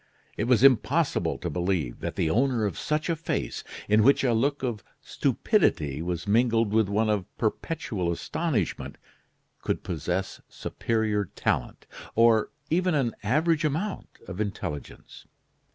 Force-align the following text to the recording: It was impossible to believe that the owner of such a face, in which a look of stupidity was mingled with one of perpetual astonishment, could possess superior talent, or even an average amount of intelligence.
It 0.35 0.45
was 0.45 0.63
impossible 0.63 1.37
to 1.37 1.49
believe 1.51 1.99
that 1.99 2.15
the 2.15 2.27
owner 2.27 2.65
of 2.65 2.75
such 2.75 3.07
a 3.07 3.15
face, 3.15 3.63
in 3.87 4.01
which 4.01 4.23
a 4.23 4.33
look 4.33 4.63
of 4.63 4.83
stupidity 4.99 6.01
was 6.01 6.25
mingled 6.27 6.73
with 6.73 6.89
one 6.89 7.07
of 7.07 7.27
perpetual 7.37 8.11
astonishment, 8.11 8.97
could 9.61 9.83
possess 9.83 10.41
superior 10.49 11.25
talent, 11.35 11.85
or 12.15 12.49
even 12.71 12.95
an 12.95 13.13
average 13.21 13.63
amount 13.63 14.09
of 14.27 14.41
intelligence. 14.41 15.27